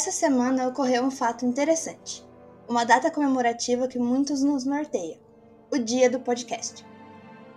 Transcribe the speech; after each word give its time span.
Essa 0.00 0.12
semana 0.12 0.66
ocorreu 0.66 1.04
um 1.04 1.10
fato 1.10 1.44
interessante. 1.44 2.26
Uma 2.66 2.84
data 2.84 3.10
comemorativa 3.10 3.86
que 3.86 3.98
muitos 3.98 4.42
nos 4.42 4.64
norteia: 4.64 5.20
o 5.70 5.76
dia 5.76 6.08
do 6.08 6.18
podcast. 6.18 6.86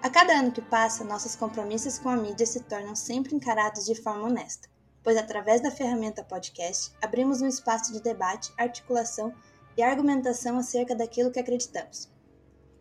A 0.02 0.10
cada 0.10 0.38
ano 0.38 0.52
que 0.52 0.62
passa, 0.62 1.06
nossos 1.06 1.38
compromissos 1.38 1.98
com 1.98 2.10
a 2.10 2.18
mídia 2.18 2.46
se 2.46 2.60
tornam 2.64 2.98
sempre 2.98 3.34
encarados 3.34 3.86
de 3.86 3.96
forma 3.96 4.28
honesta, 4.28 4.68
pois 5.02 5.16
através 5.16 5.62
da 5.62 5.72
ferramenta 5.72 6.22
podcast 6.22 6.94
abrimos 7.02 7.42
um 7.42 7.48
espaço 7.48 7.94
de 7.94 8.02
debate, 8.02 8.52
articulação 8.58 9.34
e 9.78 9.82
argumentação 9.82 10.58
acerca 10.58 10.94
daquilo 10.94 11.32
que 11.32 11.40
acreditamos. 11.40 12.12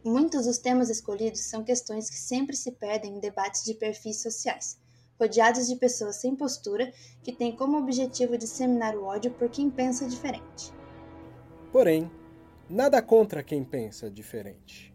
Muitos 0.05 0.47
dos 0.47 0.59
temas 0.59 0.91
escolhidos 0.91 1.43
são 1.43 1.63
questões 1.63 2.11
que 2.11 2.19
sempre 2.19 2.57
se 2.57 2.73
perdem 2.73 3.15
em 3.15 3.21
debates 3.21 3.63
de 3.63 3.75
perfis 3.75 4.23
sociais, 4.23 4.77
rodeados 5.23 5.69
de 5.69 5.77
pessoas 5.77 6.17
sem 6.17 6.35
postura 6.35 6.93
que 7.23 7.33
têm 7.33 7.55
como 7.55 7.79
objetivo 7.79 8.37
disseminar 8.37 8.97
o 8.97 9.05
ódio 9.05 9.31
por 9.31 9.49
quem 9.49 9.71
pensa 9.71 10.09
diferente. 10.09 10.73
Porém, 11.71 12.11
nada 12.69 13.01
contra 13.01 13.43
quem 13.43 13.63
pensa 13.63 14.11
diferente. 14.11 14.93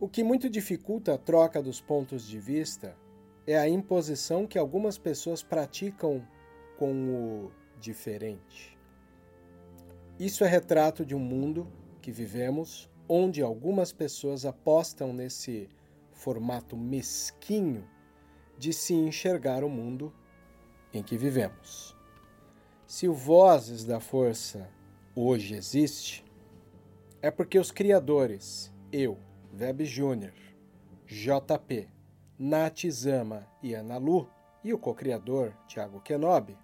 O 0.00 0.08
que 0.08 0.24
muito 0.24 0.48
dificulta 0.48 1.14
a 1.14 1.18
troca 1.18 1.62
dos 1.62 1.80
pontos 1.80 2.26
de 2.26 2.38
vista 2.38 2.96
é 3.46 3.58
a 3.58 3.68
imposição 3.68 4.46
que 4.46 4.58
algumas 4.58 4.96
pessoas 4.96 5.42
praticam 5.42 6.26
com 6.78 6.92
o 6.92 7.50
diferente. 7.78 8.76
Isso 10.18 10.44
é 10.44 10.48
retrato 10.48 11.04
de 11.04 11.14
um 11.14 11.18
mundo 11.18 11.70
que 12.00 12.10
vivemos 12.10 12.90
onde 13.06 13.42
algumas 13.42 13.92
pessoas 13.92 14.46
apostam 14.46 15.12
nesse 15.12 15.68
formato 16.10 16.76
mesquinho 16.76 17.86
de 18.58 18.72
se 18.72 18.94
enxergar 18.94 19.62
o 19.64 19.68
mundo 19.68 20.12
em 20.92 21.02
que 21.02 21.16
vivemos. 21.16 21.96
Se 22.86 23.08
o 23.08 23.12
Vozes 23.12 23.84
da 23.84 24.00
Força 24.00 24.70
hoje 25.14 25.54
existe, 25.54 26.24
é 27.20 27.30
porque 27.30 27.58
os 27.58 27.70
criadores, 27.70 28.72
eu, 28.92 29.18
Web 29.58 29.84
Júnior, 29.84 30.34
JP, 31.06 31.88
Nath 32.38 32.86
Zama 32.90 33.46
e 33.62 33.74
Ana 33.74 33.96
Lu, 33.96 34.28
e 34.62 34.72
o 34.72 34.78
co-criador, 34.78 35.52
Thiago 35.68 36.00
Kenobi, 36.00 36.56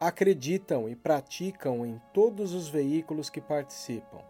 acreditam 0.00 0.88
e 0.88 0.96
praticam 0.96 1.84
em 1.84 2.00
todos 2.12 2.52
os 2.52 2.68
veículos 2.68 3.30
que 3.30 3.40
participam 3.40 4.22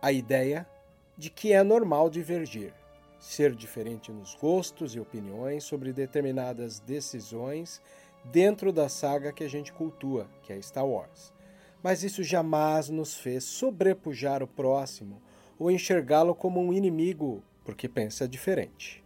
a 0.00 0.12
ideia 0.12 0.68
de 1.16 1.28
que 1.30 1.52
é 1.52 1.62
normal 1.62 2.08
divergir 2.08 2.72
ser 3.18 3.54
diferente 3.54 4.12
nos 4.12 4.34
gostos 4.34 4.94
e 4.94 5.00
opiniões 5.00 5.64
sobre 5.64 5.92
determinadas 5.92 6.78
decisões 6.80 7.80
dentro 8.24 8.72
da 8.72 8.88
saga 8.88 9.32
que 9.32 9.44
a 9.44 9.48
gente 9.48 9.72
cultua, 9.72 10.28
que 10.42 10.52
é 10.52 10.60
Star 10.60 10.86
Wars. 10.86 11.32
Mas 11.82 12.02
isso 12.02 12.22
jamais 12.22 12.88
nos 12.88 13.14
fez 13.14 13.44
sobrepujar 13.44 14.42
o 14.42 14.48
próximo 14.48 15.22
ou 15.58 15.70
enxergá-lo 15.70 16.34
como 16.34 16.60
um 16.60 16.72
inimigo 16.72 17.42
porque 17.64 17.88
pensa 17.88 18.26
diferente. 18.26 19.04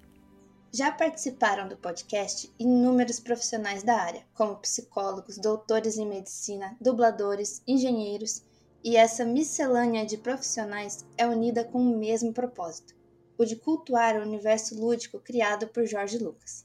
Já 0.72 0.90
participaram 0.90 1.68
do 1.68 1.76
podcast 1.76 2.50
inúmeros 2.58 3.20
profissionais 3.20 3.82
da 3.82 3.94
área, 3.94 4.24
como 4.34 4.56
psicólogos, 4.56 5.36
doutores 5.36 5.98
em 5.98 6.06
medicina, 6.06 6.76
dubladores, 6.80 7.60
engenheiros, 7.66 8.42
e 8.82 8.96
essa 8.96 9.24
miscelânea 9.24 10.06
de 10.06 10.16
profissionais 10.16 11.04
é 11.18 11.26
unida 11.26 11.62
com 11.62 11.78
o 11.78 11.98
mesmo 11.98 12.32
propósito: 12.32 12.94
o 13.38 13.44
de 13.44 13.56
cultuar 13.56 14.16
o 14.16 14.22
universo 14.22 14.78
lúdico 14.78 15.18
criado 15.18 15.66
por 15.68 15.86
Jorge 15.86 16.18
Lucas. 16.18 16.64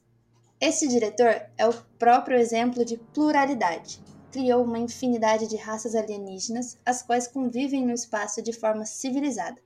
Esse 0.60 0.88
diretor 0.88 1.42
é 1.58 1.68
o 1.68 1.74
próprio 2.00 2.38
exemplo 2.38 2.84
de 2.84 2.98
pluralidade. 2.98 4.02
Criou 4.32 4.64
uma 4.64 4.80
infinidade 4.80 5.48
de 5.48 5.56
raças 5.56 5.94
alienígenas, 5.94 6.78
as 6.86 7.02
quais 7.02 7.28
convivem 7.28 7.86
no 7.86 7.94
espaço 7.94 8.42
de 8.42 8.52
forma 8.52 8.86
civilizada. 8.86 9.62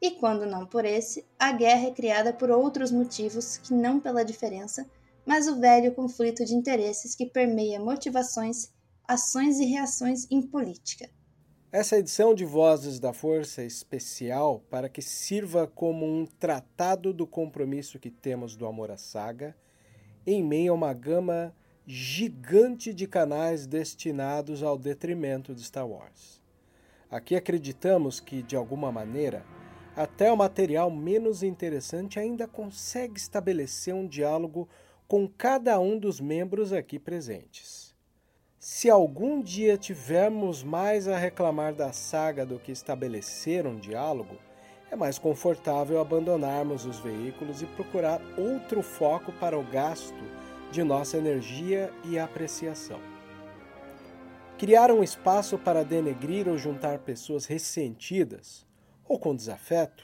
E 0.00 0.10
quando 0.12 0.44
não 0.44 0.66
por 0.66 0.84
esse, 0.84 1.26
a 1.38 1.52
guerra 1.52 1.86
é 1.86 1.90
criada 1.90 2.32
por 2.32 2.50
outros 2.50 2.92
motivos 2.92 3.56
que 3.56 3.72
não 3.72 3.98
pela 3.98 4.24
diferença, 4.24 4.88
mas 5.24 5.48
o 5.48 5.58
velho 5.58 5.94
conflito 5.94 6.44
de 6.44 6.54
interesses 6.54 7.14
que 7.14 7.26
permeia 7.26 7.80
motivações, 7.80 8.70
ações 9.08 9.58
e 9.58 9.64
reações 9.64 10.26
em 10.30 10.42
política. 10.42 11.10
Essa 11.78 11.98
edição 11.98 12.34
de 12.34 12.42
Vozes 12.42 12.98
da 12.98 13.12
Força 13.12 13.60
é 13.60 13.66
especial 13.66 14.62
para 14.70 14.88
que 14.88 15.02
sirva 15.02 15.66
como 15.66 16.06
um 16.06 16.24
tratado 16.24 17.12
do 17.12 17.26
compromisso 17.26 17.98
que 17.98 18.08
temos 18.08 18.56
do 18.56 18.66
amor 18.66 18.90
à 18.90 18.96
saga, 18.96 19.54
em 20.26 20.42
meio 20.42 20.72
a 20.72 20.74
uma 20.74 20.94
gama 20.94 21.54
gigante 21.86 22.94
de 22.94 23.06
canais 23.06 23.66
destinados 23.66 24.62
ao 24.62 24.78
detrimento 24.78 25.54
de 25.54 25.62
Star 25.62 25.86
Wars. 25.86 26.42
Aqui 27.10 27.36
acreditamos 27.36 28.20
que, 28.20 28.42
de 28.42 28.56
alguma 28.56 28.90
maneira, 28.90 29.44
até 29.94 30.32
o 30.32 30.36
material 30.36 30.90
menos 30.90 31.42
interessante 31.42 32.18
ainda 32.18 32.48
consegue 32.48 33.18
estabelecer 33.18 33.92
um 33.94 34.08
diálogo 34.08 34.66
com 35.06 35.28
cada 35.28 35.78
um 35.78 35.98
dos 35.98 36.22
membros 36.22 36.72
aqui 36.72 36.98
presentes. 36.98 37.85
Se 38.68 38.90
algum 38.90 39.40
dia 39.40 39.78
tivermos 39.78 40.64
mais 40.64 41.06
a 41.06 41.16
reclamar 41.16 41.72
da 41.72 41.92
saga 41.92 42.44
do 42.44 42.58
que 42.58 42.72
estabelecer 42.72 43.64
um 43.64 43.78
diálogo, 43.78 44.34
é 44.90 44.96
mais 44.96 45.20
confortável 45.20 46.00
abandonarmos 46.00 46.84
os 46.84 46.98
veículos 46.98 47.62
e 47.62 47.66
procurar 47.66 48.20
outro 48.36 48.82
foco 48.82 49.30
para 49.34 49.56
o 49.56 49.62
gasto 49.62 50.18
de 50.72 50.82
nossa 50.82 51.16
energia 51.16 51.92
e 52.02 52.18
apreciação. 52.18 52.98
Criar 54.58 54.90
um 54.90 55.00
espaço 55.00 55.56
para 55.56 55.84
denegrir 55.84 56.48
ou 56.48 56.58
juntar 56.58 56.98
pessoas 56.98 57.46
ressentidas 57.46 58.66
ou 59.08 59.16
com 59.16 59.36
desafeto 59.36 60.02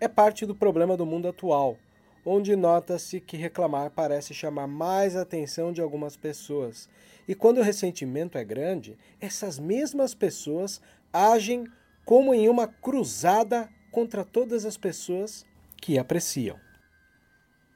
é 0.00 0.08
parte 0.08 0.44
do 0.44 0.54
problema 0.56 0.96
do 0.96 1.06
mundo 1.06 1.28
atual, 1.28 1.76
onde 2.24 2.54
nota-se 2.56 3.20
que 3.20 3.36
reclamar 3.36 3.90
parece 3.90 4.34
chamar 4.34 4.66
mais 4.66 5.16
atenção 5.16 5.72
de 5.72 5.80
algumas 5.80 6.16
pessoas 6.16 6.88
e 7.30 7.34
quando 7.34 7.58
o 7.58 7.62
ressentimento 7.62 8.36
é 8.36 8.44
grande, 8.44 8.98
essas 9.20 9.56
mesmas 9.56 10.14
pessoas 10.14 10.80
agem 11.12 11.64
como 12.04 12.34
em 12.34 12.48
uma 12.48 12.66
cruzada 12.66 13.68
contra 13.92 14.24
todas 14.24 14.64
as 14.64 14.76
pessoas 14.76 15.46
que 15.80 15.96
apreciam. 15.96 16.58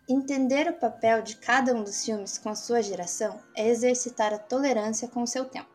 Entender 0.08 0.68
o 0.68 0.72
papel 0.72 1.22
de 1.22 1.36
cada 1.36 1.72
um 1.72 1.84
dos 1.84 2.04
filmes 2.04 2.36
com 2.36 2.48
a 2.48 2.56
sua 2.56 2.82
geração 2.82 3.40
é 3.56 3.68
exercitar 3.68 4.34
a 4.34 4.38
tolerância 4.38 5.06
com 5.06 5.22
o 5.22 5.26
seu 5.26 5.44
tempo. 5.44 5.70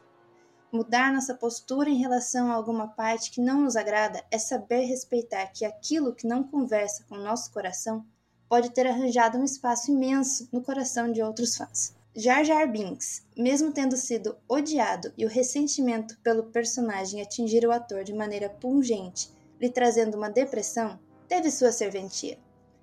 Mudar 0.71 1.13
nossa 1.13 1.33
postura 1.33 1.89
em 1.89 1.97
relação 1.97 2.51
a 2.51 2.55
alguma 2.55 2.89
parte 2.89 3.31
que 3.31 3.39
não 3.39 3.61
nos 3.61 3.77
agrada 3.77 4.23
é 4.29 4.37
saber 4.37 4.81
respeitar 4.81 5.47
que 5.47 5.63
aquilo 5.63 6.13
que 6.13 6.27
não 6.27 6.43
conversa 6.43 7.05
com 7.07 7.15
o 7.15 7.23
nosso 7.23 7.49
coração 7.53 8.05
pode 8.49 8.71
ter 8.71 8.87
arranjado 8.87 9.37
um 9.37 9.43
espaço 9.43 9.91
imenso 9.91 10.49
no 10.51 10.61
coração 10.61 11.11
de 11.11 11.21
outros 11.21 11.55
fãs. 11.55 11.95
Jar 12.15 12.43
Jar 12.43 12.69
Binks, 12.69 13.23
mesmo 13.37 13.71
tendo 13.71 13.95
sido 13.95 14.35
odiado 14.49 15.13
e 15.15 15.23
o 15.23 15.29
ressentimento 15.29 16.17
pelo 16.23 16.45
personagem 16.45 17.21
atingir 17.21 17.65
o 17.65 17.71
ator 17.71 18.03
de 18.03 18.11
maneira 18.11 18.49
pungente, 18.49 19.29
lhe 19.61 19.69
trazendo 19.69 20.17
uma 20.17 20.29
depressão, 20.29 20.99
teve 21.27 21.51
sua 21.51 21.71
serventia. 21.71 22.39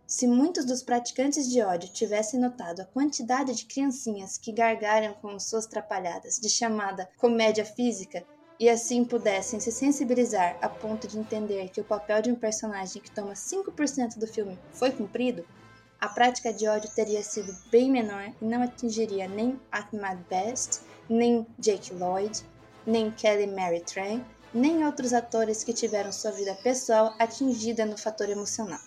Se 0.06 0.28
muitos 0.28 0.64
dos 0.64 0.84
praticantes 0.84 1.50
de 1.50 1.60
ódio 1.60 1.92
tivessem 1.92 2.38
notado 2.38 2.80
a 2.80 2.84
quantidade 2.84 3.52
de 3.52 3.64
criancinhas 3.64 4.38
que 4.38 4.52
gargalham 4.52 5.14
com 5.14 5.36
suas 5.40 5.66
trapalhadas 5.66 6.38
de 6.38 6.48
chamada 6.48 7.08
comédia 7.18 7.64
física 7.64 8.24
e 8.58 8.68
assim 8.68 9.04
pudessem 9.04 9.60
se 9.60 9.70
sensibilizar 9.70 10.56
a 10.62 10.68
ponto 10.68 11.06
de 11.06 11.18
entender 11.18 11.68
que 11.68 11.80
o 11.80 11.84
papel 11.84 12.22
de 12.22 12.30
um 12.30 12.34
personagem 12.34 13.02
que 13.02 13.10
toma 13.10 13.34
5% 13.34 14.18
do 14.18 14.26
filme 14.26 14.58
foi 14.72 14.90
cumprido, 14.90 15.44
a 16.00 16.08
prática 16.08 16.52
de 16.52 16.68
ódio 16.68 16.90
teria 16.94 17.22
sido 17.22 17.54
bem 17.70 17.90
menor 17.90 18.30
e 18.40 18.44
não 18.44 18.62
atingiria 18.62 19.26
nem 19.26 19.58
Ahmad 19.72 20.18
Best, 20.28 20.80
nem 21.08 21.46
Jake 21.58 21.92
Lloyd, 21.94 22.44
nem 22.86 23.10
Kelly 23.10 23.46
Mary 23.46 23.80
Tran, 23.80 24.22
nem 24.52 24.84
outros 24.84 25.12
atores 25.12 25.64
que 25.64 25.72
tiveram 25.72 26.12
sua 26.12 26.30
vida 26.30 26.54
pessoal 26.62 27.14
atingida 27.18 27.84
no 27.86 27.96
fator 27.96 28.28
emocional. 28.28 28.80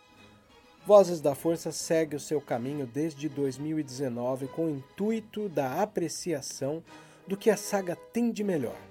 Vozes 0.85 1.19
da 1.19 1.35
Força 1.35 1.71
segue 1.71 2.15
o 2.15 2.19
seu 2.19 2.39
caminho 2.39 2.87
desde 2.87 3.27
2019 3.27 4.47
com 4.47 4.65
o 4.65 4.69
intuito 4.69 5.49
da 5.49 5.81
apreciação 5.81 6.83
do 7.27 7.37
que 7.37 7.49
a 7.49 7.57
saga 7.57 7.95
tem 7.95 8.31
de 8.31 8.43
melhor. 8.43 8.88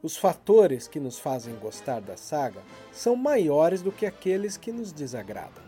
Os 0.00 0.16
fatores 0.16 0.86
que 0.86 1.00
nos 1.00 1.18
fazem 1.18 1.56
gostar 1.56 2.00
da 2.00 2.16
saga 2.16 2.60
são 2.92 3.16
maiores 3.16 3.82
do 3.82 3.90
que 3.90 4.06
aqueles 4.06 4.56
que 4.56 4.70
nos 4.70 4.92
desagradam. 4.92 5.62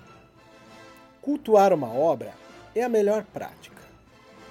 Cultuar 1.21 1.73
uma 1.73 1.93
obra 1.93 2.33
é 2.73 2.83
a 2.83 2.89
melhor 2.89 3.25
prática. 3.25 3.83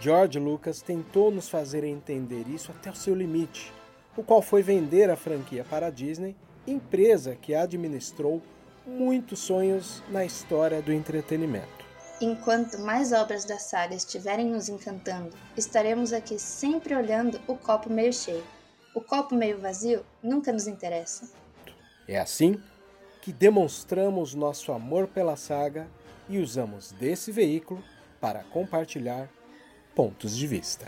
George 0.02 0.38
Lucas 0.38 0.82
tentou 0.82 1.32
nos 1.32 1.48
fazer 1.48 1.86
entender 1.86 2.46
isso 2.48 2.72
até 2.72 2.92
o 2.92 2.96
seu 2.96 3.16
limite, 3.16 3.74
o 4.18 4.24
qual 4.24 4.42
foi 4.42 4.62
vender 4.62 5.10
a 5.10 5.16
franquia 5.16 5.66
para 5.70 5.88
a 5.88 5.90
Disney, 5.90 6.36
empresa 6.68 7.36
que 7.36 7.56
administrou 7.56 8.42
muitos 8.86 9.40
sonhos 9.40 10.04
na 10.10 10.26
história 10.26 10.82
do 10.82 10.92
entretenimento. 10.92 11.86
Enquanto 12.20 12.80
mais 12.80 13.14
obras 13.14 13.46
da 13.46 13.58
saga 13.58 13.96
estiverem 13.96 14.48
nos 14.48 14.68
encantando, 14.68 15.34
estaremos 15.56 16.12
aqui 16.12 16.38
sempre 16.38 16.94
olhando 16.94 17.40
o 17.48 17.56
copo 17.56 17.90
meio 17.90 18.12
cheio. 18.12 18.44
O 18.94 19.02
copo 19.02 19.36
meio 19.36 19.60
vazio 19.60 20.06
nunca 20.22 20.52
nos 20.52 20.68
interessa. 20.68 21.32
É 22.08 22.20
assim 22.20 22.62
que 23.22 23.32
demonstramos 23.32 24.34
nosso 24.34 24.72
amor 24.72 25.08
pela 25.08 25.36
saga 25.36 25.88
e 26.28 26.40
usamos 26.40 26.92
desse 26.92 27.32
veículo 27.32 27.84
para 28.20 28.44
compartilhar 28.46 29.30
pontos 29.96 30.36
de 30.36 30.48
vista. 30.48 30.88